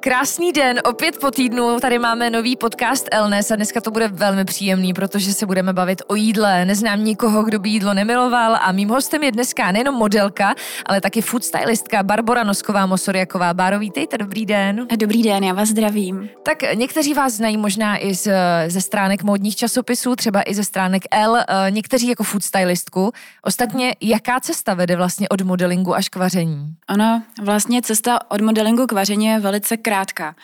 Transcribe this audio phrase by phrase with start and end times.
[0.00, 4.44] Krásný den, opět po týdnu tady máme nový podcast Elnes a dneska to bude velmi
[4.44, 6.64] příjemný, protože se budeme bavit o jídle.
[6.64, 10.54] Neznám nikoho, kdo by jídlo nemiloval a mým hostem je dneska nejenom modelka,
[10.86, 13.54] ale taky food stylistka Barbara Nosková Mosoriaková.
[13.54, 14.86] Báro, vítejte, dobrý den.
[14.96, 16.28] Dobrý den, já vás zdravím.
[16.42, 18.32] Tak někteří vás znají možná i z,
[18.68, 23.12] ze stránek módních časopisů, třeba i ze stránek L, eh, někteří jako food stylistku.
[23.42, 26.74] Ostatně, jaká cesta vede vlastně od modelingu až k vaření?
[26.90, 30.34] Ono, vlastně cesta od modelingu k vaření je velice krátká krátká.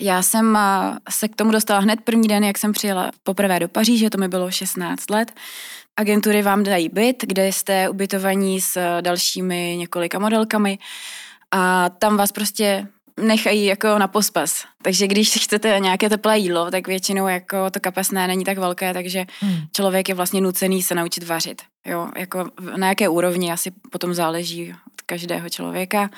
[0.00, 0.58] Já jsem
[1.10, 4.28] se k tomu dostala hned první den, jak jsem přijela poprvé do Paříže, to mi
[4.28, 5.32] bylo 16 let.
[5.96, 10.78] Agentury vám dají byt, kde jste ubytovaní s dalšími několika modelkami
[11.50, 12.86] a tam vás prostě
[13.20, 14.64] nechají jako na pospas.
[14.82, 19.24] Takže když chcete nějaké teplé jídlo, tak většinou jako to kapesné není tak velké, takže
[19.40, 19.56] hmm.
[19.72, 21.62] člověk je vlastně nucený se naučit vařit.
[21.86, 26.10] Jo, jako na jaké úrovni asi potom záleží od každého člověka,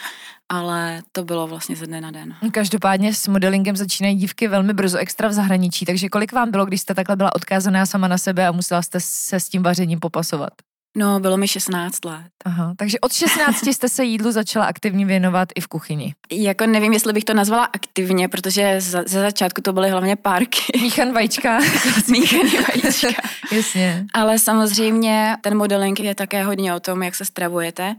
[0.49, 2.35] ale to bylo vlastně ze dne na den.
[2.53, 6.81] Každopádně s modelingem začínají dívky velmi brzo, extra v zahraničí, takže kolik vám bylo, když
[6.81, 10.53] jste takhle byla odkázaná sama na sebe a musela jste se s tím vařením popasovat?
[10.97, 12.31] No, bylo mi 16 let.
[12.45, 16.15] Aha, takže od 16 jste se jídlu začala aktivně věnovat i v kuchyni.
[16.31, 20.79] Jako nevím, jestli bych to nazvala aktivně, protože za, ze začátku to byly hlavně párky.
[20.81, 21.59] Míchan vajíčka.
[22.09, 23.23] Míchaný vajíčka.
[23.53, 24.07] Jasně.
[24.15, 27.97] Ale samozřejmě ten modeling je také hodně o tom, jak se stravujete.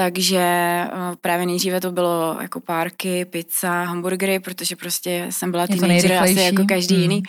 [0.00, 0.88] Takže eh,
[1.20, 6.64] právě nejdříve to bylo jako párky, pizza, hamburgery, protože prostě jsem byla teenager asi jako
[6.68, 7.02] každý hmm.
[7.02, 7.22] jiný,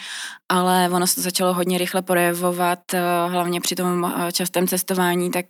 [0.50, 5.32] ale ono se to začalo hodně rychle projevovat, eh, hlavně při tom eh, častém cestování,
[5.32, 5.46] tak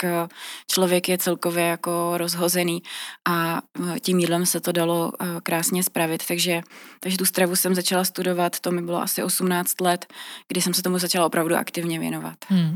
[0.67, 2.81] člověk je celkově jako rozhozený
[3.27, 3.61] a
[3.99, 5.11] tím jídlem se to dalo
[5.43, 6.61] krásně spravit, takže,
[6.99, 10.05] takže tu stravu jsem začala studovat, to mi bylo asi 18 let,
[10.47, 12.35] kdy jsem se tomu začala opravdu aktivně věnovat.
[12.47, 12.75] Hmm.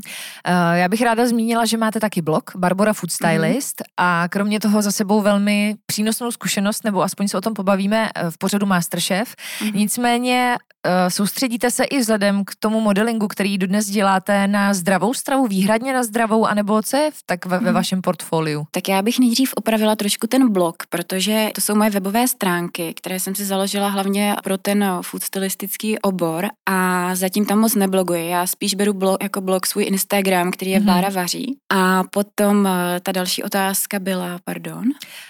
[0.74, 3.94] Já bych ráda zmínila, že máte taky blog Barbara Food Stylist hmm.
[3.98, 8.32] a kromě toho za sebou velmi přínosnou zkušenost, nebo aspoň se o tom pobavíme eh,
[8.32, 9.36] v pořadu Masterchef.
[9.36, 9.76] Mm-hmm.
[9.76, 15.48] Nicméně uh, soustředíte se i vzhledem k tomu modelingu, který dnes děláte na zdravou stravu,
[15.48, 17.74] výhradně na zdravou, anebo co je tak ve, ve mhm.
[17.74, 18.68] vašem portfoliu?
[18.72, 23.20] Tak já bych nejdřív opravila trošku ten blog, protože to jsou moje webové stránky, které
[23.20, 28.30] jsem si založila hlavně pro ten food stylistický obor a zatím tam moc nebloguji.
[28.30, 30.86] Já spíš beru blog, jako blog svůj Instagram, který je mm-hmm.
[30.86, 31.58] Bára Vaří.
[31.74, 34.84] A potom eh, ta další otázka byla byla, pardon.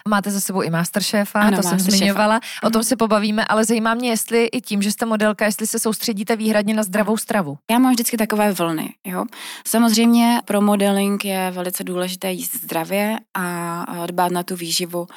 [0.10, 2.40] Máte za sebou i Masterchefa, ano, to Master jsem zmiňovala.
[2.64, 2.84] O tom mhm.
[2.84, 6.74] se pobavíme, ale zajímá mě, jestli i tím, že jste modelka, jestli se soustředíte výhradně
[6.74, 7.58] na zdravou stravu.
[7.72, 9.26] Já mám vždycky takové vlny, jo.
[9.68, 15.08] Samozřejmě pro modeling je velice důležité jíst zdravě a dbát na tu výživu,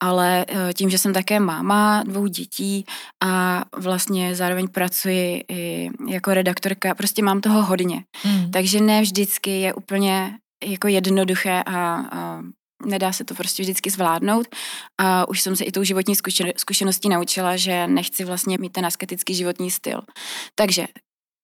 [0.00, 2.84] ale e, tím, že jsem také máma dvou dětí
[3.24, 8.04] a vlastně zároveň pracuji i jako redaktorka, prostě mám toho hodně.
[8.22, 8.50] Hmm.
[8.50, 12.42] Takže ne vždycky je úplně jako jednoduché a, a
[12.84, 14.46] nedá se to prostě vždycky zvládnout
[15.00, 16.14] a už jsem se i tou životní
[16.56, 20.00] zkušeností naučila, že nechci vlastně mít ten asketický životní styl.
[20.54, 20.86] Takže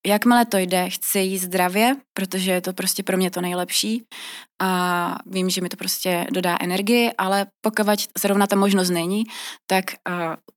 [0.07, 4.05] jakmile to jde, chci jíst zdravě, protože je to prostě pro mě to nejlepší
[4.63, 7.87] a vím, že mi to prostě dodá energii, ale pokud
[8.19, 9.25] zrovna ta možnost není,
[9.67, 9.85] tak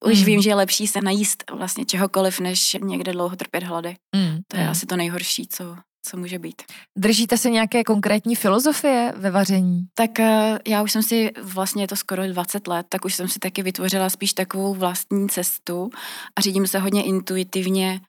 [0.03, 0.25] uh, už mm.
[0.25, 3.95] vím, že je lepší se najíst vlastně čehokoliv, než někde dlouho trpět hlady.
[4.15, 4.39] Mm.
[4.47, 4.69] To je mm.
[4.69, 6.61] asi to nejhorší, co, co může být.
[6.97, 9.85] Držíte se nějaké konkrétní filozofie ve vaření?
[9.93, 13.27] Tak eh, já už jsem si, vlastně je to skoro 20 let, tak už jsem
[13.27, 15.89] si taky vytvořila spíš takovou vlastní cestu
[16.35, 18.01] a řídím se hodně intuitivně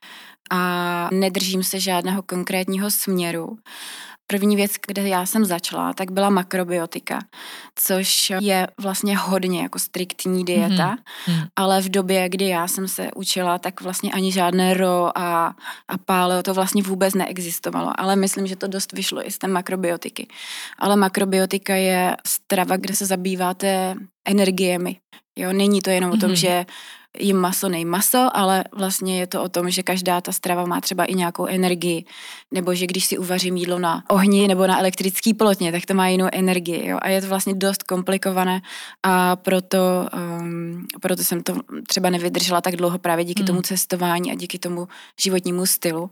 [0.53, 3.57] a nedržím se žádného konkrétního směru.
[4.27, 7.19] První věc, kde já jsem začala, tak byla makrobiotika,
[7.75, 10.95] což je vlastně hodně jako striktní dieta,
[11.27, 11.47] mm-hmm.
[11.55, 15.55] ale v době, kdy já jsem se učila, tak vlastně ani žádné ro a,
[15.87, 19.47] a paleo to vlastně vůbec neexistovalo, ale myslím, že to dost vyšlo i z té
[19.47, 20.27] makrobiotiky.
[20.79, 23.95] Ale makrobiotika je strava, kde se zabýváte
[24.25, 24.97] energiemi.
[25.35, 26.17] Jo, není to jenom mm-hmm.
[26.17, 26.35] o tom, mhm.
[26.35, 26.65] že
[27.19, 30.81] jim maso, nej maso, ale vlastně je to o tom, že každá ta strava má
[30.81, 32.05] třeba i nějakou energii,
[32.51, 36.07] nebo že když si uvařím jídlo na ohni nebo na elektrický plotně, tak to má
[36.07, 36.97] jinou energii, jo?
[37.01, 38.61] a je to vlastně dost komplikované
[39.03, 39.77] a proto,
[40.39, 41.55] um, proto jsem to
[41.87, 43.47] třeba nevydržela tak dlouho právě díky hmm.
[43.47, 44.87] tomu cestování a díky tomu
[45.19, 46.11] životnímu stylu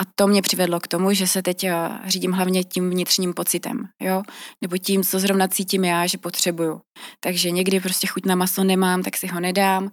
[0.00, 3.88] A to mě přivedlo k tomu, že se teď eh, řídím hlavně tím vnitřním pocitem,
[4.02, 4.22] jo?
[4.62, 6.80] Nebo tím, co zrovna cítím já, že potřebuju.
[7.20, 9.90] Takže někdy prostě chuť na maso nemám, tak si ho nedám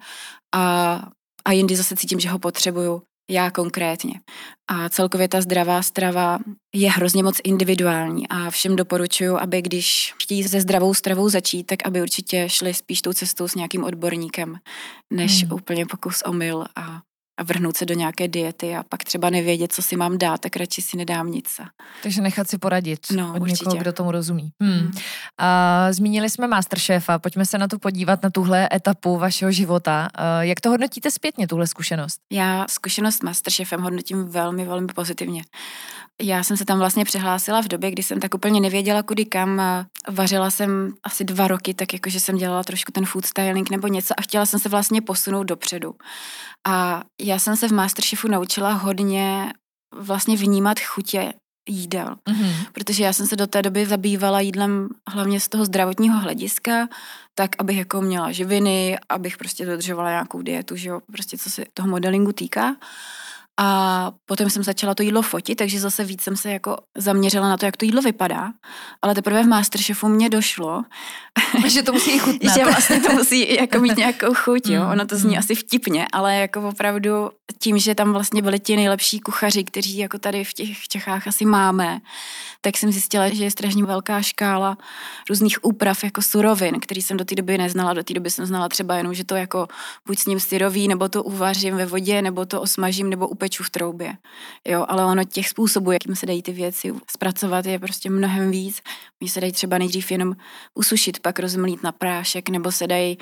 [0.56, 1.01] a,
[1.45, 4.19] a jindy zase cítím, že ho potřebuju já konkrétně.
[4.68, 6.39] A celkově ta zdravá strava
[6.75, 11.88] je hrozně moc individuální a všem doporučuju, aby když chtějí se zdravou stravou začít, tak
[11.88, 14.56] aby určitě šli spíš tou cestou s nějakým odborníkem,
[15.13, 15.54] než hmm.
[15.54, 17.01] úplně pokus omyl a
[17.37, 20.55] a vrhnout se do nějaké diety a pak třeba nevědět, co si mám dát, tak
[20.55, 21.61] radši si nedám nic.
[22.03, 23.65] Takže nechat si poradit no, od určitě.
[23.65, 24.51] někoho, kdo tomu rozumí.
[24.61, 24.79] Hmm.
[24.79, 24.91] Hmm.
[25.37, 30.07] A, zmínili jsme Masterchefa, pojďme se na to podívat, na tuhle etapu vašeho života.
[30.15, 32.19] A, jak to hodnotíte zpětně, tuhle zkušenost?
[32.31, 35.43] Já zkušenost Masterchefem hodnotím velmi, velmi pozitivně.
[36.21, 39.61] Já jsem se tam vlastně přihlásila v době, kdy jsem tak úplně nevěděla, kudy kam.
[40.09, 44.13] Vařila jsem asi dva roky, tak jakože jsem dělala trošku ten food styling nebo něco
[44.18, 45.95] a chtěla jsem se vlastně posunout dopředu.
[46.68, 49.54] A já jsem se v Masterchefu naučila hodně
[49.95, 51.33] vlastně vnímat chutě
[51.69, 52.15] jídel.
[52.30, 52.54] Mm-hmm.
[52.74, 56.88] Protože já jsem se do té doby zabývala jídlem hlavně z toho zdravotního hlediska,
[57.36, 61.63] tak abych jako měla živiny, abych prostě dodržovala nějakou dietu, že jo, prostě co se
[61.74, 62.75] toho modelingu týká.
[63.59, 67.57] A potom jsem začala to jídlo fotit, takže zase víc jsem se jako zaměřila na
[67.57, 68.51] to, jak to jídlo vypadá.
[69.01, 70.83] Ale teprve v Masterchefu mě došlo,
[71.68, 72.57] že to musí chutnat.
[72.57, 74.83] že vlastně to musí jako mít nějakou chuť, jo.
[74.83, 75.39] Mm, ono to zní mm.
[75.39, 80.19] asi vtipně, ale jako opravdu tím, že tam vlastně byli ti nejlepší kuchaři, kteří jako
[80.19, 82.00] tady v těch Čechách asi máme,
[82.62, 84.77] tak jsem zjistila, že je strašně velká škála
[85.30, 87.94] různých úprav jako surovin, který jsem do té doby neznala.
[87.94, 89.68] Do té doby jsem znala třeba jenom, že to jako
[90.06, 93.69] buď s ním syrový, nebo to uvařím ve vodě, nebo to osmažím, nebo upeču v
[93.69, 94.17] troubě.
[94.67, 98.81] Jo, ale ono těch způsobů, jakým se dají ty věci zpracovat, je prostě mnohem víc.
[99.21, 100.35] Oni se dají třeba nejdřív jenom
[100.75, 103.17] usušit, pak rozmlít na prášek, nebo se dají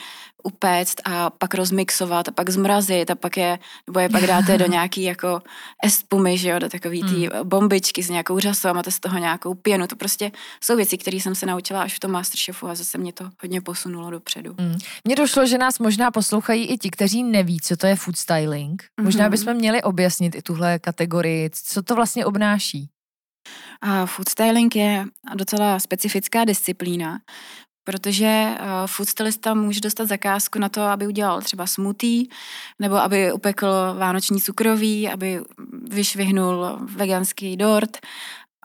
[0.45, 4.65] upéct a pak rozmixovat a pak zmrazit a pak je, nebo je pak dáte do
[4.69, 5.42] nějaký jako
[5.83, 7.30] espumy, že jo, do takový ty hmm.
[7.44, 9.88] bombičky s nějakou řasou a máte z toho nějakou pěnu.
[9.88, 10.31] To prostě
[10.63, 13.62] jsou věci, které jsem se naučila až v tom Masterchefu a zase mě to hodně
[13.62, 14.56] posunulo dopředu.
[14.59, 14.77] Hmm.
[15.03, 18.83] Mně došlo, že nás možná poslouchají i ti, kteří neví, co to je food styling.
[19.01, 19.31] Možná mm-hmm.
[19.31, 22.89] bychom měli objasnit i tuhle kategorii, co to vlastně obnáší.
[23.81, 25.06] A food styling je
[25.36, 27.19] docela specifická disciplína,
[27.86, 32.26] protože uh, food stylista může dostat zakázku na to, aby udělal třeba smoothie,
[32.80, 33.68] nebo aby upekl
[33.98, 35.42] vánoční cukroví, aby
[35.90, 37.98] vyšvihnul veganský dort,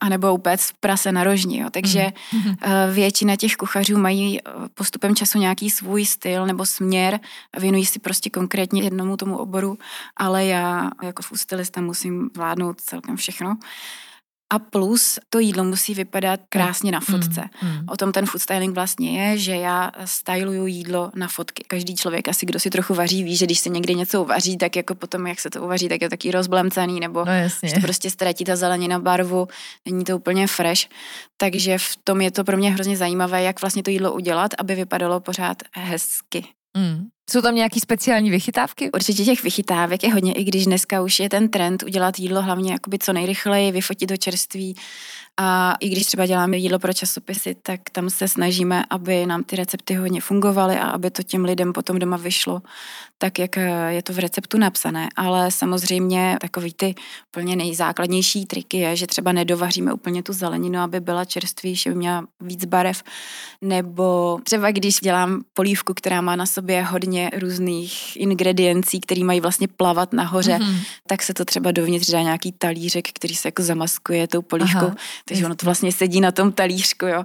[0.00, 1.58] anebo upéct prase na rožní.
[1.58, 1.70] Jo.
[1.70, 2.54] Takže mm.
[2.92, 4.42] většina těch kuchařů mají eh,
[4.74, 7.20] postupem času nějaký svůj styl nebo směr
[7.58, 9.78] věnují si prostě konkrétně jednomu tomu oboru,
[10.16, 13.56] ale já jako food stylista musím vládnout celkem všechno.
[14.50, 17.50] A plus to jídlo musí vypadat krásně na fotce.
[17.62, 17.84] Mm, mm.
[17.88, 21.64] O tom ten food styling vlastně je, že já styluju jídlo na fotky.
[21.66, 24.76] Každý člověk asi, kdo si trochu vaří, ví, že když se někdy něco uvaří, tak
[24.76, 27.32] jako potom, jak se to uvaří, tak je taky rozblemcený, nebo no,
[27.62, 29.48] že to prostě ztratí ta zelenina barvu,
[29.86, 30.88] není to úplně fresh.
[31.36, 34.74] Takže v tom je to pro mě hrozně zajímavé, jak vlastně to jídlo udělat, aby
[34.74, 36.44] vypadalo pořád hezky.
[36.76, 37.08] Mm.
[37.30, 38.90] Jsou tam nějaký speciální vychytávky?
[38.92, 42.72] Určitě těch vychytávek je hodně, i když dneska už je ten trend udělat jídlo hlavně
[42.72, 44.76] jakoby co nejrychleji, vyfotit do čerství
[45.36, 49.56] a i když třeba děláme jídlo pro časopisy, tak tam se snažíme, aby nám ty
[49.56, 52.62] recepty hodně fungovaly a aby to těm lidem potom doma vyšlo
[53.22, 55.08] tak, jak eh, je to v receptu napsané.
[55.16, 56.94] Ale samozřejmě takový ty
[57.28, 62.24] úplně nejzákladnější triky je, že třeba nedovaříme úplně tu zeleninu, aby byla čerstvější, aby měla
[62.40, 63.02] víc barev.
[63.60, 69.68] Nebo třeba když dělám polívku, která má na sobě hodně různých ingrediencí, které mají vlastně
[69.68, 70.76] plavat nahoře, mm-hmm.
[71.06, 74.76] tak se to třeba dovnitř dá nějaký talířek, který se jako zamaskuje tou polívkou.
[74.78, 77.24] Aha takže ono to vlastně sedí na tom talířku, jo.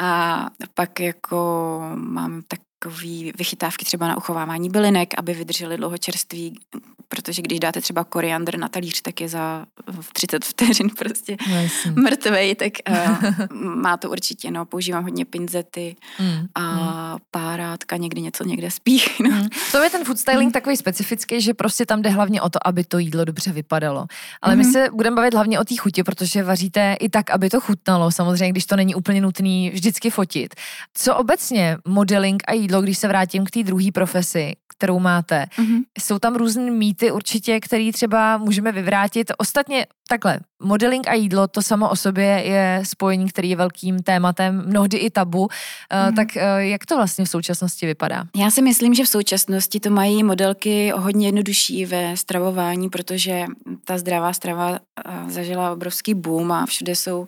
[0.00, 6.60] A pak jako mám tak takový vychytávky třeba na uchovávání bylinek, aby vydržely dlouho čerství,
[7.08, 9.66] protože když dáte třeba koriandr na talíř, tak je za
[10.12, 11.56] 30 vteřin prostě no,
[12.02, 16.72] mrtvej, tak uh, má to určitě, no, používám hodně pinzety mm, a
[17.12, 17.18] mm.
[17.30, 19.20] párátka, někdy něco někde spích.
[19.20, 19.30] No.
[19.30, 19.48] Mm.
[19.72, 20.52] To je ten food styling mm.
[20.52, 24.06] takový specifický, že prostě tam jde hlavně o to, aby to jídlo dobře vypadalo.
[24.42, 24.58] Ale mm.
[24.58, 28.10] my se budeme bavit hlavně o té chutě, protože vaříte i tak, aby to chutnalo,
[28.10, 30.54] samozřejmě, když to není úplně nutný vždycky fotit.
[30.94, 34.52] Co obecně modeling a jídlo jídlo, když se vrátím k té druhé profesi,
[34.84, 35.46] kterou máte.
[35.56, 35.82] Mm-hmm.
[35.98, 39.32] Jsou tam různé mýty určitě, které třeba můžeme vyvrátit.
[39.38, 44.64] Ostatně takhle, modeling a jídlo, to samo o sobě je spojení, který je velkým tématem,
[44.66, 45.46] mnohdy i tabu.
[45.46, 46.16] Mm-hmm.
[46.16, 48.24] Tak eh, jak to vlastně v současnosti vypadá?
[48.36, 53.44] Já si myslím, že v současnosti to mají modelky hodně jednodušší ve stravování, protože
[53.84, 57.26] ta zdravá strava eh, zažila obrovský boom a všude jsou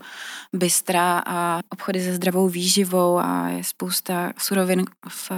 [0.53, 5.33] bystra a obchody se zdravou výživou a je spousta surovin v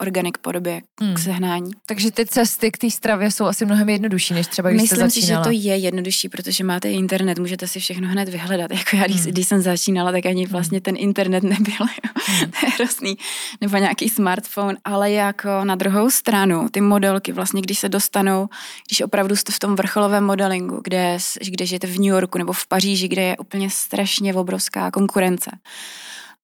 [0.00, 1.14] organic podobě hmm.
[1.14, 1.70] k sehnání.
[1.86, 5.10] Takže ty cesty k té stravě jsou asi mnohem jednodušší, než třeba když Myslím jste
[5.10, 8.70] si, že to je jednodušší, protože máte internet, můžete si všechno hned vyhledat.
[8.70, 9.30] Jako já, když, hmm.
[9.30, 11.86] když jsem začínala, tak ani vlastně ten internet nebyl.
[12.26, 12.50] Hmm.
[12.50, 13.18] to je hrozný.
[13.60, 18.48] Nebo nějaký smartphone, ale jako na druhou stranu, ty modelky vlastně, když se dostanou,
[18.88, 21.18] když opravdu jste v tom vrcholovém modelingu, kde,
[21.50, 25.50] kde žijete v New Yorku nebo v Paříži, kde je úplně strašně obrovská konkurence,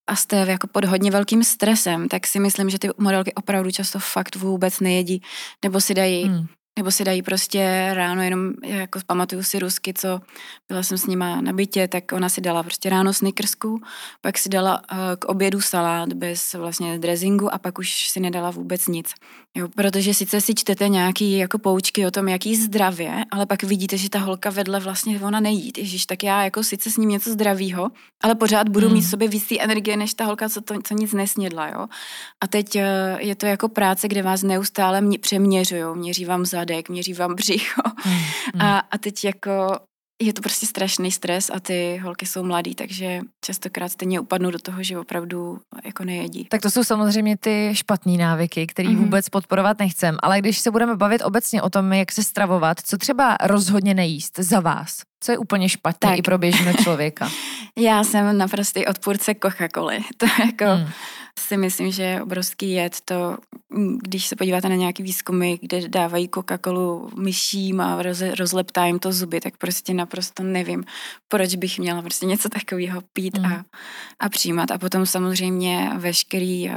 [0.06, 3.99] a jste jako pod hodně velkým stresem, tak si myslím, že ty modelky opravdu často
[3.99, 5.23] fakt vůbec nejedí,
[5.64, 6.47] nebo si dají hmm.
[6.78, 10.21] Nebo si dají prostě ráno jenom, jako pamatuju si Rusky, co
[10.68, 13.80] byla jsem s nima na bytě, tak ona si dala prostě ráno snickersku,
[14.21, 18.50] pak si dala uh, k obědu salát bez vlastně dressingu a pak už si nedala
[18.50, 19.14] vůbec nic.
[19.56, 23.99] Jo, protože sice si čtete nějaký jako poučky o tom, jaký zdravě, ale pak vidíte,
[23.99, 25.73] že ta holka vedle vlastně ona nejí.
[25.76, 27.90] Ježíš, tak já jako sice s ním něco zdravýho,
[28.23, 28.97] ale pořád budu hmm.
[28.97, 31.87] mít v sobě víc energie, než ta holka, co, to, co nic nesnědla, jo.
[32.40, 32.82] A teď uh,
[33.18, 37.35] je to jako práce, kde vás neustále mě, přeměřují, měří vám za zadek, měří vám
[37.35, 37.82] břicho.
[38.06, 38.61] Mm, mm.
[38.61, 39.78] A, a teď jako
[40.26, 44.59] je to prostě strašný stres a ty holky jsou mladý, takže častokrát stejně upadnou do
[44.59, 46.45] toho, že opravdu jako nejedí.
[46.45, 48.97] Tak to jsou samozřejmě ty špatné návyky, které mm-hmm.
[48.97, 50.17] vůbec podporovat nechcem.
[50.23, 54.38] Ale když se budeme bavit obecně o tom, jak se stravovat, co třeba rozhodně nejíst
[54.38, 55.00] za vás?
[55.21, 56.19] Co je úplně špatně tak.
[56.19, 57.31] i pro běžného člověka?
[57.79, 60.02] Já jsem naprostý odpůrce Coca-Coly.
[60.17, 60.64] To jako...
[60.64, 60.93] Mm
[61.39, 63.37] si myslím, že je obrovský jed to,
[63.71, 68.99] mm, když se podíváte na nějaký výzkumy, kde dávají Coca-Colu myším a roz, rozleptá jim
[68.99, 70.85] to zuby, tak prostě naprosto nevím,
[71.29, 73.45] proč bych měla prostě něco takového pít mm.
[73.45, 73.65] a,
[74.21, 74.71] a přijímat.
[74.71, 76.75] A potom samozřejmě veškerý uh,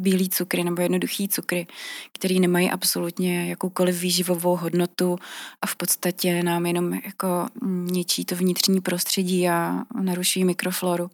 [0.00, 1.66] bílý cukry nebo jednoduchý cukry,
[2.12, 5.18] který nemají absolutně jakoukoliv výživovou hodnotu
[5.62, 11.10] a v podstatě nám jenom jako ničí to vnitřní prostředí a narušují mikrofloru.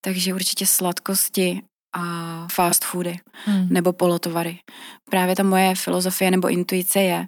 [0.00, 3.66] Takže určitě sladkosti a fast foody hmm.
[3.70, 4.58] nebo polotovary.
[5.10, 7.26] Právě ta moje filozofie nebo intuice je,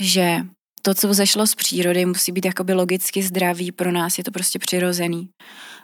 [0.00, 0.40] že
[0.82, 4.58] to, co vzešlo z přírody, musí být jakoby logicky zdravý, pro nás je to prostě
[4.58, 5.28] přirozený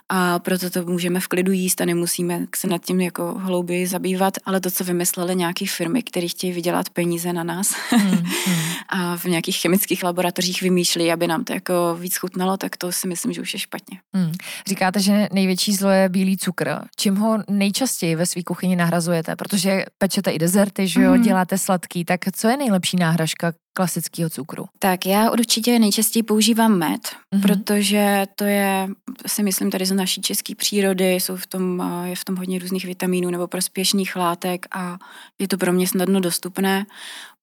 [0.09, 4.33] a proto to můžeme v klidu jíst a nemusíme se nad tím jako hlouběji zabývat,
[4.45, 8.25] ale to, co vymysleli nějaké firmy, které chtějí vydělat peníze na nás hmm, hmm.
[8.89, 13.07] a v nějakých chemických laboratořích vymýšlí, aby nám to jako víc chutnalo, tak to si
[13.07, 13.99] myslím, že už je špatně.
[14.13, 14.31] Hmm.
[14.67, 16.69] Říkáte, že největší zlo je bílý cukr.
[16.95, 19.35] Čím ho nejčastěji ve své kuchyni nahrazujete?
[19.35, 21.21] Protože pečete i dezerty, že jo, hmm.
[21.21, 24.65] děláte sladký, tak co je nejlepší náhražka klasického cukru?
[24.79, 27.41] Tak já určitě nejčastěji používám med, mm-hmm.
[27.41, 28.87] protože to je,
[29.27, 32.59] si myslím, tady z naší české přírody, jsou v tom, eh, je v tom hodně
[32.59, 34.97] různých vitamínů nebo prospěšných látek a
[35.39, 36.85] je to pro mě snadno dostupné.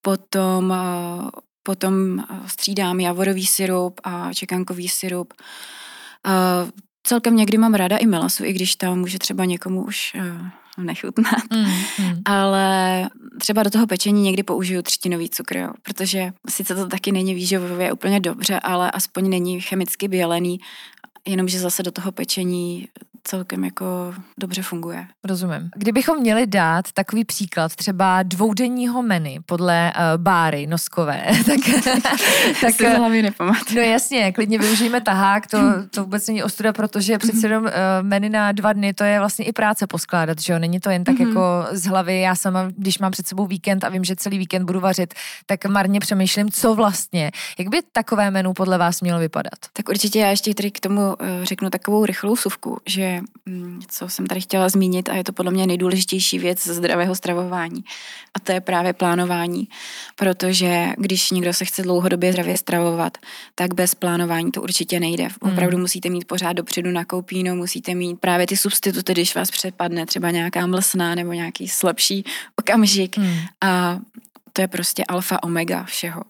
[0.03, 1.31] Potom, eh,
[1.63, 5.35] potom eh, střídám javorový syrup a čekankový syrup.
[7.03, 10.17] Celkem někdy mám ráda i melasu, i když tam může třeba někomu už
[10.79, 11.43] nechutnat.
[11.53, 11.65] Mm,
[12.07, 12.23] mm.
[12.25, 17.35] Ale třeba do toho pečení někdy použiju třtinový cukr, jo, protože sice to taky není
[17.35, 20.61] výživově úplně dobře, ale aspoň není chemicky bělený,
[21.27, 22.89] jenomže zase do toho pečení
[23.25, 25.07] celkem jako dobře funguje.
[25.25, 25.71] Rozumím.
[25.77, 31.61] Kdybychom měli dát takový příklad třeba dvoudenního menu podle uh, báry noskové, tak...
[32.61, 33.77] tak si hlavě nepamatuju.
[33.77, 35.59] No jasně, klidně využijeme tahák, to,
[35.91, 37.71] to vůbec není ostuda, protože přece jenom uh,
[38.03, 41.05] menu na dva dny, to je vlastně i práce poskládat, že jo, není to jen
[41.05, 41.29] tak mm-hmm.
[41.29, 44.65] jako z hlavy, já sama, když mám před sebou víkend a vím, že celý víkend
[44.65, 45.15] budu vařit,
[45.47, 49.53] tak marně přemýšlím, co vlastně, jak by takové menu podle vás mělo vypadat?
[49.73, 53.12] Tak určitě já ještě tady k tomu řeknu takovou rychlou suvku, že
[53.47, 57.85] Mm, co jsem tady chtěla zmínit a je to podle mě nejdůležitější věc zdravého stravování.
[58.35, 59.69] A to je právě plánování,
[60.17, 63.19] protože když někdo se chce dlouhodobě zdravě stravovat,
[63.55, 65.25] tak bez plánování to určitě nejde.
[65.25, 65.53] Hmm.
[65.53, 65.81] Opravdu mm.
[65.81, 70.67] musíte mít pořád dopředu nakoupíno, musíte mít právě ty substituty, když vás přepadne třeba nějaká
[70.67, 72.25] mlsná nebo nějaký slabší
[72.57, 73.19] okamžik.
[73.19, 73.39] Hmm.
[73.61, 73.99] A
[74.53, 76.23] to je prostě alfa omega všeho.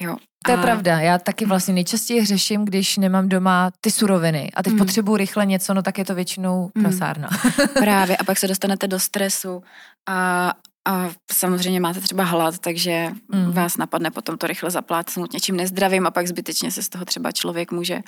[0.00, 0.16] Jo.
[0.44, 0.62] To je a...
[0.62, 4.78] pravda, já taky vlastně nejčastěji řeším, když nemám doma ty suroviny a teď mm.
[4.78, 6.82] potřebuji rychle něco, no tak je to většinou mm.
[6.82, 7.28] prasárna.
[7.78, 9.62] Právě a pak se dostanete do stresu
[10.08, 10.52] a,
[10.88, 13.52] a samozřejmě máte třeba hlad, takže mm.
[13.52, 17.32] vás napadne potom to rychle zaplácnout něčím nezdravým a pak zbytečně se z toho třeba
[17.32, 18.00] člověk může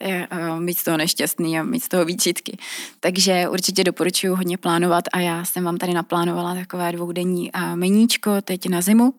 [0.00, 2.58] je, uh, mít z toho nešťastný a mít z toho výčitky.
[3.00, 8.40] Takže určitě doporučuji hodně plánovat a já jsem vám tady naplánovala takové dvoudenní uh, meníčko
[8.42, 9.14] teď na zimu,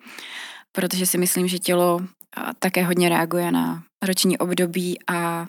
[0.72, 2.02] protože si myslím, že tělo
[2.60, 5.48] také hodně reaguje na roční období a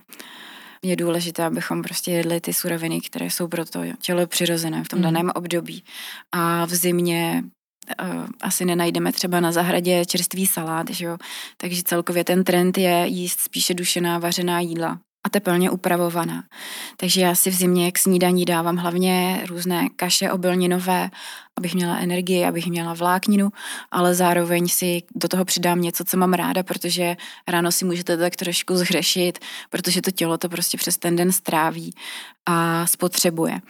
[0.82, 4.98] je důležité, abychom prostě jedli ty suroviny, které jsou pro to tělo přirozené v tom
[4.98, 5.02] mm.
[5.02, 5.84] daném období.
[6.32, 7.44] A v zimě
[8.02, 11.16] uh, asi nenajdeme třeba na zahradě čerstvý salát, že jo?
[11.56, 16.44] takže celkově ten trend je jíst spíše dušená vařená jídla a teplně upravovaná.
[16.96, 21.10] Takže já si v zimě k snídaní dávám hlavně různé kaše obilninové,
[21.56, 23.48] abych měla energii, abych měla vlákninu,
[23.90, 27.16] ale zároveň si do toho přidám něco, co mám ráda, protože
[27.48, 29.38] ráno si můžete tak trošku zhřešit,
[29.70, 31.94] protože to tělo to prostě přes ten den stráví
[32.46, 33.60] a spotřebuje.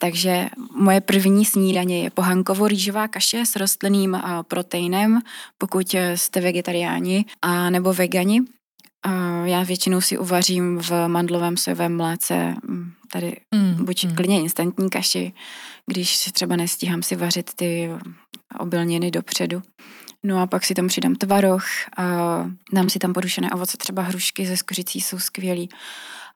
[0.00, 5.20] Takže moje první snídaně je pohankovo-rýžová kaše s rostlinným proteinem,
[5.58, 8.40] pokud jste vegetariáni a nebo vegani.
[9.44, 14.14] Já většinou si uvařím v mandlovém sojovém mléce mm, tady mm, buď mm.
[14.14, 15.32] klidně instantní kaši,
[15.86, 17.90] když třeba nestíhám si vařit ty
[18.58, 19.62] obilniny dopředu.
[20.22, 21.64] No a pak si tam přidám tvaroh,
[21.96, 22.04] a
[22.72, 25.68] dám si tam podušené ovoce, třeba hrušky ze skořicí jsou skvělý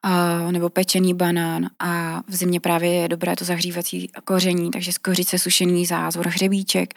[0.03, 5.39] a, nebo pečený banán a v zimě právě je dobré to zahřívací koření, takže skořice,
[5.39, 6.93] sušený zázvor, hřebíček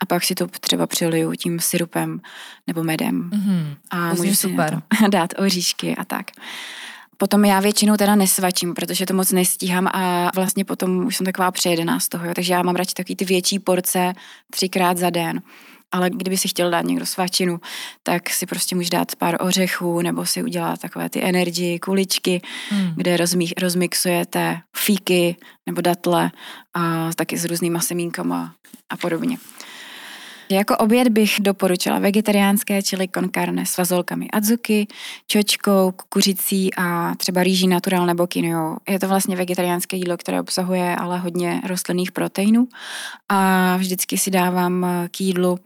[0.00, 2.20] a pak si to třeba přiliju tím syrupem
[2.66, 3.30] nebo medem.
[3.30, 3.76] Mm-hmm.
[3.90, 4.82] A můžu si super.
[5.08, 6.26] dát oříšky a tak.
[7.16, 11.50] Potom já většinou teda nesvačím, protože to moc nestíhám a vlastně potom už jsem taková
[11.50, 12.34] přejedená z toho, jo.
[12.34, 14.12] takže já mám radši takový ty větší porce
[14.50, 15.42] třikrát za den
[15.92, 17.60] ale kdyby si chtěl dát někdo svačinu,
[18.02, 22.92] tak si prostě může dát pár ořechů nebo si udělat takové ty energy, kuličky, hmm.
[22.96, 26.30] kde rozmí, rozmixujete fíky nebo datle
[26.74, 28.54] a taky s různýma semínkama
[28.90, 29.38] a podobně.
[30.50, 34.86] Jako oběd bych doporučila vegetariánské čili con carne s fazolkami adzuki,
[35.26, 38.78] čočkou, kukuřicí a třeba rýží natural nebo quinoa.
[38.88, 42.68] Je to vlastně vegetariánské jídlo, které obsahuje ale hodně rostlinných proteinů
[43.28, 45.58] a vždycky si dávám k jídlu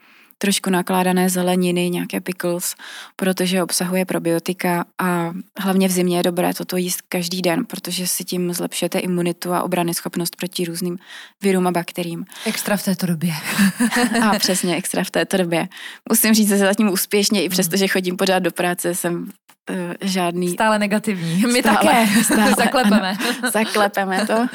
[0.43, 2.75] trošku nakládané zeleniny, nějaké pickles,
[3.17, 8.25] protože obsahuje probiotika a hlavně v zimě je dobré toto jíst každý den, protože si
[8.25, 10.99] tím zlepšujete imunitu a obrany schopnost proti různým
[11.43, 12.25] virům a bakteriím.
[12.47, 13.33] Extra v této době.
[14.23, 15.69] a přesně, extra v této době.
[16.09, 19.77] Musím říct, že se zatím úspěšně, i přesto, že chodím pořád do práce, jsem uh,
[20.01, 20.49] žádný...
[20.49, 21.43] Stále negativní.
[21.53, 22.07] My stále, také.
[22.25, 23.11] Stále, Zaklepeme.
[23.11, 24.47] Ano, zaklepeme to.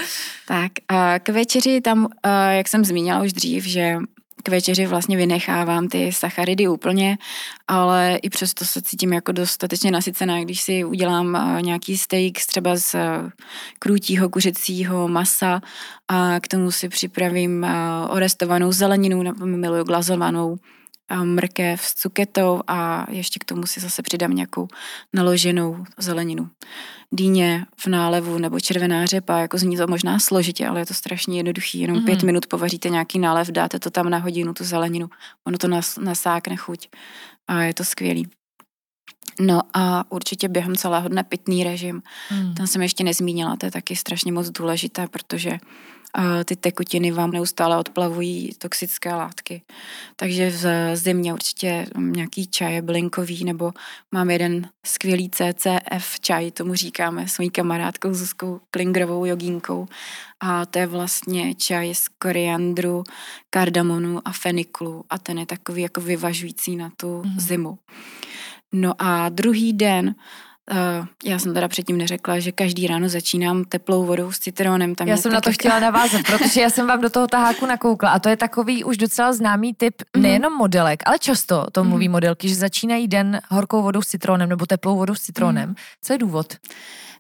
[0.48, 2.10] Tak a k večeři tam, uh,
[2.52, 3.98] jak jsem zmínila už dřív, že
[4.46, 7.18] k večeři vlastně vynechávám ty sacharidy úplně,
[7.68, 12.76] ale i přesto se cítím jako dostatečně nasycená, když si udělám eh, nějaký steak třeba
[12.76, 13.32] z eh,
[13.80, 15.62] krůtího kuřecího masa
[16.08, 17.70] a k tomu si připravím eh,
[18.10, 20.58] orestovanou zeleninu, nebo miluju glazovanou
[21.24, 24.68] mrkev s cuketou a ještě k tomu si zase přidám nějakou
[25.14, 26.50] naloženou zeleninu.
[27.12, 31.40] Dýně v nálevu nebo červená řepa, jako zní to možná složitě, ale je to strašně
[31.40, 31.80] jednoduchý.
[31.80, 32.06] Jenom mm-hmm.
[32.06, 35.10] pět minut povaříte nějaký nálev, dáte to tam na hodinu, tu zeleninu,
[35.48, 36.90] ono to nas, nasákne chuť
[37.48, 38.28] a je to skvělý.
[39.40, 42.02] No a určitě během celého dne pitný režim.
[42.32, 42.54] Mm.
[42.54, 45.58] Tam jsem ještě nezmínila, to je taky strašně moc důležité, protože
[46.46, 49.62] ty tekutiny vám neustále odplavují toxické látky.
[50.16, 53.74] Takže v zimě určitě nějaký čaj blinkový, nebo
[54.12, 59.88] mám jeden skvělý CCF čaj, tomu říkáme, s mojí kamarádkou Zuzkou Klingrovou jogínkou.
[60.40, 63.04] A to je vlastně čaj z koriandru,
[63.50, 67.40] kardamonu a feniklu a ten je takový jako vyvažující na tu mm.
[67.40, 67.80] zimu.
[68.74, 70.16] No a druhý den
[71.26, 74.96] já jsem teda předtím neřekla, že každý ráno začínám teplou vodou s citronem.
[74.96, 78.10] Tam já jsem na to chtěla navázat, protože já jsem vám do toho taháku nakoukla
[78.10, 80.22] a to je takový už docela známý typ mm-hmm.
[80.22, 82.12] nejenom modelek, ale často to mluví mm-hmm.
[82.12, 85.70] modelky, že začínají den horkou vodou s citronem nebo teplou vodou s citronem.
[85.70, 85.96] Mm-hmm.
[86.02, 86.54] Co je důvod?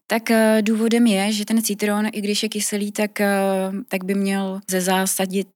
[0.07, 3.35] Tak eh, důvodem je, že ten citron, i když je kyselý, tak, eh,
[3.87, 5.47] tak by měl ze zásadit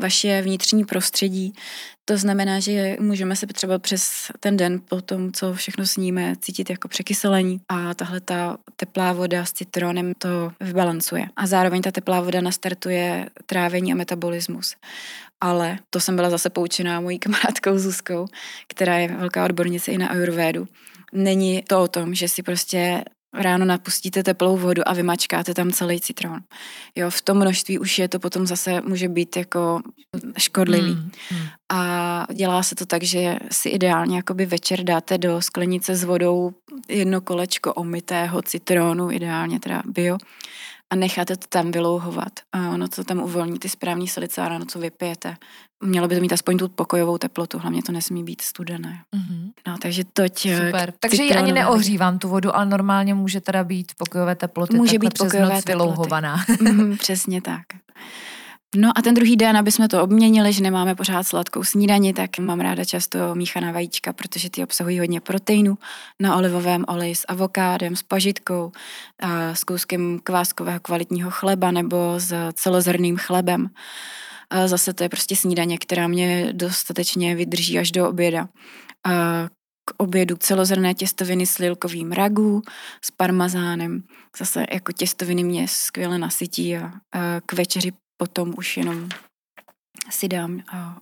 [0.00, 1.52] vaše vnitřní prostředí.
[2.04, 6.70] To znamená, že můžeme se třeba přes ten den po tom, co všechno sníme, cítit
[6.70, 11.26] jako překyselení a tahle ta teplá voda s citronem to vybalancuje.
[11.36, 14.74] A zároveň ta teplá voda nastartuje trávení a metabolismus.
[15.40, 18.26] Ale to jsem byla zase poučená mojí kamarádkou Zuzkou,
[18.68, 20.68] která je velká odbornice i na ayurvédu.
[21.12, 23.04] Není to o tom, že si prostě
[23.34, 26.40] ráno napustíte teplou vodu a vymačkáte tam celý citron.
[26.94, 29.80] Jo, v tom množství už je to potom zase může být jako
[30.38, 30.92] škodlivý.
[30.92, 31.46] Mm, mm.
[31.72, 36.52] A dělá se to tak, že si ideálně jakoby večer dáte do sklenice s vodou
[36.88, 40.18] jedno kolečko omytého citronu, ideálně teda bio,
[40.92, 42.32] a necháte to tam vylouhovat.
[42.52, 45.36] A ono to tam uvolní ty správní silice a ráno co vypijete.
[45.84, 49.00] Mělo by to mít aspoň tu pokojovou teplotu, hlavně to nesmí být studené.
[49.16, 49.50] Mm-hmm.
[49.66, 50.46] No, takže toť...
[50.46, 50.92] Eh, Super.
[51.00, 54.76] Takže ji ani neohřívám tu vodu, ale normálně může teda být pokojové teploty.
[54.76, 56.44] Může být pokojové noc vylouhovaná.
[56.60, 57.62] mm, přesně tak.
[58.76, 62.38] No a ten druhý den, aby jsme to obměnili, že nemáme pořád sladkou snídani, tak
[62.38, 65.78] mám ráda často míchaná vajíčka, protože ty obsahují hodně proteinu
[66.20, 68.72] na olivovém oleji s avokádem, s pažitkou,
[69.20, 73.70] a s kouskem kváskového kvalitního chleba nebo s celozrným chlebem.
[74.50, 78.48] A zase to je prostě snídaně, která mě dostatečně vydrží až do oběda.
[79.04, 79.12] A
[79.84, 82.62] k obědu celozrné těstoviny s lilkovým ragu,
[83.04, 84.02] s parmazánem.
[84.38, 89.08] Zase jako těstoviny mě skvěle nasytí a, a k večeři potom už jenom
[90.10, 90.62] si dám.
[90.68, 90.98] A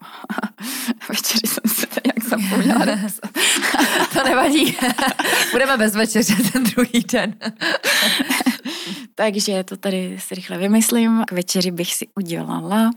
[1.08, 2.86] večeři jsem se to jak zapomněla.
[4.12, 4.76] to nevadí.
[5.52, 7.34] Budeme bez večeře ten druhý den.
[9.14, 11.24] Takže to tady si rychle vymyslím.
[11.26, 12.90] K večeři bych si udělala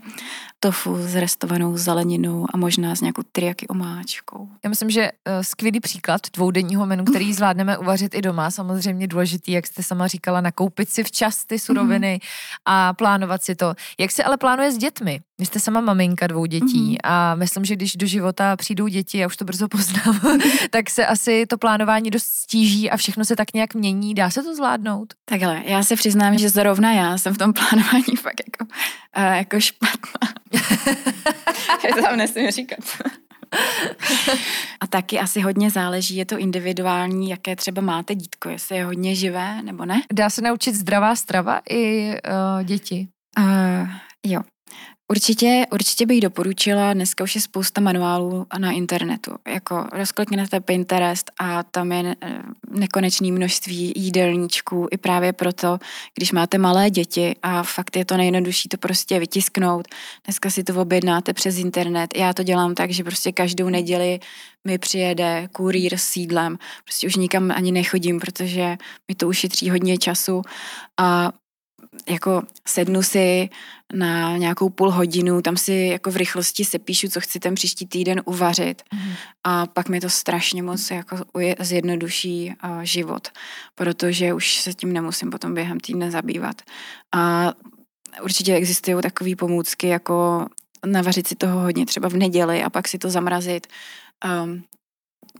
[0.64, 4.48] tofu s restovanou zeleninou a možná s nějakou triaky omáčkou.
[4.64, 8.50] Já myslím, že uh, skvělý příklad dvoudenního menu, který zvládneme uvařit i doma.
[8.50, 12.60] Samozřejmě důležitý, jak jste sama říkala, nakoupit si včas ty suroviny mm-hmm.
[12.64, 13.74] a plánovat si to.
[13.98, 15.20] Jak se ale plánuje s dětmi?
[15.38, 16.98] Vy jste sama maminka dvou dětí mm-hmm.
[17.04, 20.20] a myslím, že když do života přijdou děti, já už to brzo poznám,
[20.70, 24.14] tak se asi to plánování dost stíží a všechno se tak nějak mění.
[24.14, 25.14] Dá se to zvládnout?
[25.24, 28.72] Takhle, já se přiznám, že zrovna já jsem v tom plánování fakt jako,
[29.16, 30.28] uh, jako špatná.
[31.94, 32.78] to tam nesmím říkat.
[34.80, 39.14] A taky asi hodně záleží, je to individuální, jaké třeba máte dítko, jestli je hodně
[39.14, 40.02] živé nebo ne.
[40.12, 43.08] Dá se naučit zdravá strava i uh, děti?
[43.38, 43.88] Uh,
[44.26, 44.40] jo,
[45.10, 49.36] Určitě, určitě bych doporučila, dneska už je spousta manuálů na internetu.
[49.48, 52.16] Jako rozklikněte Pinterest a tam je
[52.70, 55.78] nekonečné množství jídelníčků i právě proto,
[56.14, 59.88] když máte malé děti a fakt je to nejjednodušší to prostě vytisknout.
[60.24, 62.16] Dneska si to objednáte přes internet.
[62.16, 64.20] Já to dělám tak, že prostě každou neděli
[64.64, 66.58] mi přijede kurýr s sídlem.
[66.84, 68.76] Prostě už nikam ani nechodím, protože
[69.08, 70.42] mi to ušetří hodně času
[71.00, 71.32] a
[72.08, 73.48] jako sednu si
[73.94, 78.22] na nějakou půl hodinu, tam si jako v rychlosti sepíšu, co chci ten příští týden
[78.24, 79.12] uvařit mm.
[79.44, 81.16] a pak mi to strašně moc jako
[81.60, 83.28] zjednoduší uh, život,
[83.74, 86.62] protože už se tím nemusím potom během týdne zabývat.
[87.12, 87.52] A
[88.22, 90.46] určitě existují takové pomůcky, jako
[90.86, 93.66] navařit si toho hodně třeba v neděli a pak si to zamrazit.
[94.44, 94.64] Um,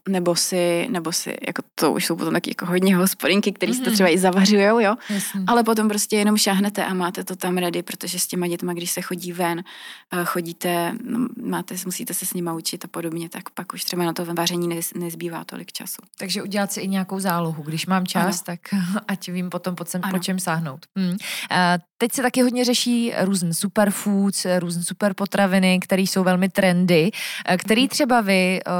[0.08, 3.76] nebo si, nebo si, jako to už jsou potom taky jako hodně hospodinky, které mm-hmm.
[3.76, 3.94] si to mhm.
[3.94, 5.40] třeba i zavařujou, jo, Jasně.
[5.46, 8.90] ale potom prostě jenom šáhnete a máte to tam ready, protože s těma dětma, když
[8.90, 9.64] se chodí ven,
[10.12, 14.04] eh, chodíte, no, máte, musíte se s nima učit a podobně, tak pak už třeba
[14.04, 16.02] na to vaření nez, nezbývá tolik času.
[16.18, 18.42] Takže udělat si i nějakou zálohu, když mám čas, ano.
[18.44, 18.60] tak
[19.08, 20.86] ať vím potom, po, po čem sáhnout.
[20.96, 21.16] Hmm.
[21.50, 27.10] A teď se taky hodně řeší různé superfoods, různé superpotraviny, které jsou velmi trendy,
[27.46, 27.88] eh, který mhm.
[27.88, 28.72] třeba vy uh,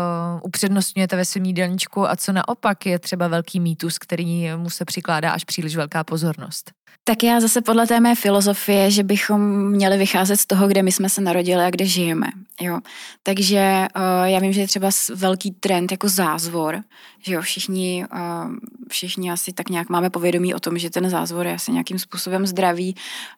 [0.42, 4.84] upřednostňujete máte ve svém jídelníčku a co naopak je třeba velký mýtus, který mu se
[4.84, 6.72] přikládá až příliš velká pozornost?
[7.06, 10.92] Tak já zase podle té mé filozofie, že bychom měli vycházet z toho, kde my
[10.92, 12.26] jsme se narodili a kde žijeme.
[12.60, 12.80] Jo.
[13.22, 16.80] Takže uh, já vím, že je třeba velký trend jako zázvor,
[17.22, 18.52] že jo, všichni, uh,
[18.88, 22.46] všichni asi tak nějak máme povědomí o tom, že ten zázvor je asi nějakým způsobem
[22.46, 22.96] zdravý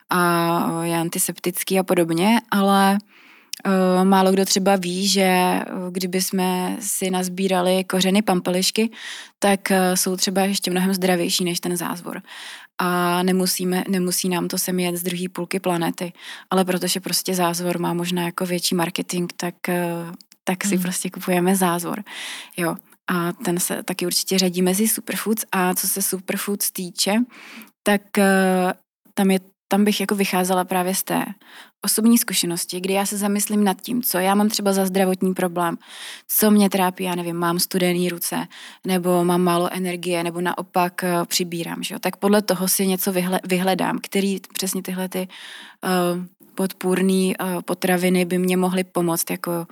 [0.09, 2.99] a uh, je antiseptický a podobně, ale Eh,
[4.03, 8.89] málo kdo třeba ví, že eh, kdyby jsme si nazbírali kořeny pampelišky,
[9.39, 12.21] tak eh, jsou třeba ještě mnohem zdravější než ten zázvor.
[12.77, 16.13] A nemusíme, nemusí nám to sem jet z druhé půlky planety,
[16.49, 19.55] ale protože prostě zázvor má možná jako větší marketing, tak,
[20.43, 20.83] tak si hmm.
[20.83, 22.03] prostě kupujeme zázvor.
[22.57, 22.75] Jo.
[23.09, 25.45] A ten se taky určitě řadí mezi superfoods.
[25.51, 27.13] A co se superfoods týče,
[27.83, 28.01] tak
[29.13, 31.25] tam je tam bych jako vycházela právě z té
[31.81, 35.77] osobní zkušenosti, kdy já se zamyslím nad tím, co já mám třeba za zdravotní problém,
[36.27, 38.47] co mě trápí, já nevím, mám studený ruce,
[38.85, 41.99] nebo mám málo energie, nebo naopak uh, přibírám, že jo?
[41.99, 45.27] tak podle toho si něco vyhle, vyhledám, který přesně tyhle ty
[45.83, 46.25] uh,
[46.55, 49.67] podpůrné uh, potraviny by mě mohly pomoct, jako,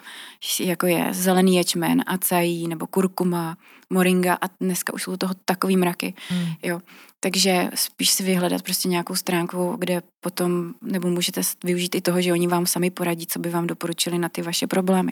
[0.59, 3.57] jako je zelený ječmen, acají nebo kurkuma,
[3.95, 6.13] moringa a dneska už jsou toho takový mraky.
[6.29, 6.47] Hmm.
[6.63, 6.81] Jo.
[7.19, 12.31] Takže spíš si vyhledat prostě nějakou stránku, kde potom, nebo můžete využít i toho, že
[12.31, 15.11] oni vám sami poradí, co by vám doporučili na ty vaše problémy.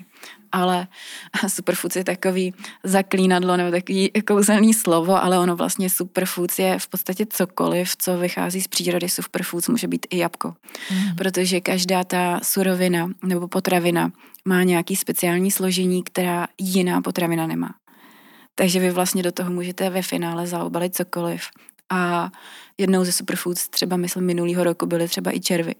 [0.51, 0.87] Ale
[1.47, 7.25] superfoods je takový zaklínadlo nebo takový kouzelný slovo, ale ono vlastně superfoods je v podstatě
[7.25, 10.53] cokoliv, co vychází z přírody superfoods, může být i jabko.
[10.91, 11.15] Mm.
[11.15, 14.11] Protože každá ta surovina nebo potravina
[14.45, 17.73] má nějaký speciální složení, která jiná potravina nemá.
[18.55, 21.43] Takže vy vlastně do toho můžete ve finále zaobalit cokoliv.
[21.89, 22.31] A
[22.77, 25.75] jednou ze superfoods třeba, myslím, minulýho roku byly třeba i červy.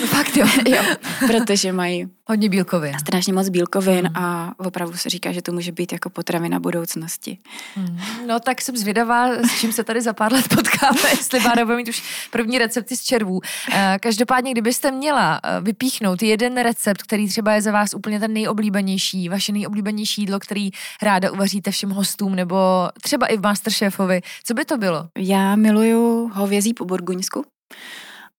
[0.00, 0.46] No fakt jo.
[0.66, 0.82] jo,
[1.26, 2.98] protože mají hodně bílkovin.
[2.98, 4.16] Strašně moc bílkovin mm.
[4.16, 7.38] a opravdu se říká, že to může být jako potravina budoucnosti.
[7.76, 7.98] Mm.
[8.26, 11.76] No tak jsem zvědavá, s čím se tady za pár let potkáme, jestli Bára bude
[11.76, 13.40] mít už první recepty z červů.
[13.72, 18.32] Eh, každopádně, kdybyste měla eh, vypíchnout jeden recept, který třeba je za vás úplně ten
[18.32, 20.70] nejoblíbenější, vaše nejoblíbenější jídlo, který
[21.02, 25.08] ráda uvaříte všem hostům, nebo třeba i v Masterchefovi, co by to bylo?
[25.18, 27.44] Já miluju hovězí po burguňsku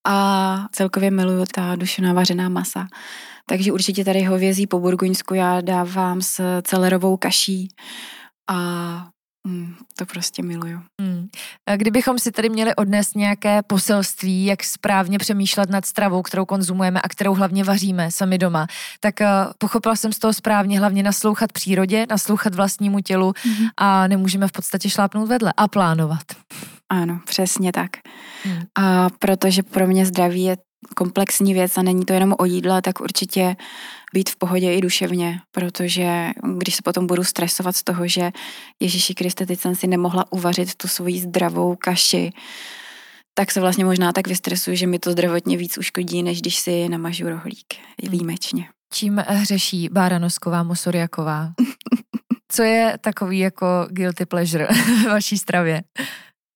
[0.06, 2.86] a celkově miluju ta dušená vařená masa.
[3.46, 7.68] Takže určitě tady hovězí po burguňsku já dávám s celerovou kaší
[8.50, 8.58] a
[9.46, 10.80] mm, to prostě miluju.
[11.00, 11.28] Hmm.
[11.76, 17.08] Kdybychom si tady měli odnést nějaké poselství, jak správně přemýšlet nad stravou, kterou konzumujeme a
[17.08, 18.66] kterou hlavně vaříme sami doma,
[19.00, 23.68] tak uh, pochopila jsem z toho správně hlavně naslouchat přírodě, naslouchat vlastnímu tělu mm-hmm.
[23.76, 26.24] a nemůžeme v podstatě šlápnout vedle a plánovat.
[27.02, 27.90] Ano, přesně tak.
[28.44, 28.62] Hmm.
[28.78, 30.56] A protože pro mě zdraví je
[30.96, 33.56] komplexní věc a není to jenom o jídle, tak určitě
[34.14, 38.30] být v pohodě i duševně, protože když se potom budu stresovat z toho, že
[38.82, 42.32] Ježíši Kriste, teď jsem si nemohla uvařit tu svoji zdravou kaši,
[43.34, 46.88] tak se vlastně možná tak vystresuju, že mi to zdravotně víc uškodí, než když si
[46.88, 47.74] namažu rohlík.
[48.02, 48.12] Hmm.
[48.12, 48.68] Výjimečně.
[48.92, 51.52] Čím hřeší Bára Nosková Mosoriaková?
[52.52, 54.66] Co je takový jako guilty pleasure
[55.02, 55.82] v vaší stravě?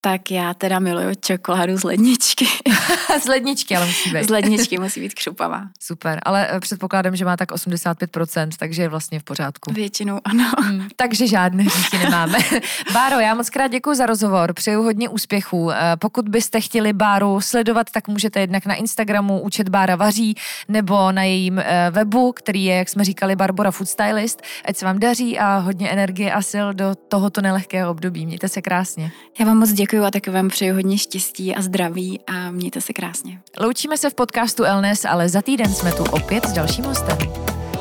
[0.00, 2.46] Tak já teda miluju čokoládu z ledničky.
[3.22, 4.24] z ledničky, ale musí být.
[4.24, 5.62] Z ledničky musí být křupavá.
[5.80, 9.72] Super, ale eh, předpokládám, že má tak 85%, takže je vlastně v pořádku.
[9.72, 10.50] Většinou ano.
[10.61, 12.38] Hmm, takže žádné hříchy nemáme.
[12.92, 15.70] Báro, já moc krát děkuji za rozhovor, přeju hodně úspěchů.
[15.70, 20.34] Eh, pokud byste chtěli Báru sledovat, tak můžete jednak na Instagramu Učet Bára vaří,
[20.68, 24.42] nebo na jejím eh, webu, který je, jak jsme říkali, Barbara Food Stylist.
[24.64, 28.26] Ať se vám daří a hodně energie a sil do tohoto nelehkého období.
[28.26, 29.11] Mějte se krásně.
[29.38, 32.92] Já vám moc děkuji a taky vám přeju hodně štěstí a zdraví a mějte se
[32.92, 33.40] krásně.
[33.61, 37.18] Loučíme se v podcastu Elnes, ale za týden jsme tu opět s dalším hostem.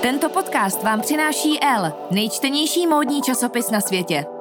[0.01, 4.36] Tento podcast vám přináší L, nejčtenější módní časopis na světě.